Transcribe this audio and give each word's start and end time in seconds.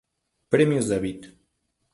Premios 0.49 0.87
David. 0.89 1.19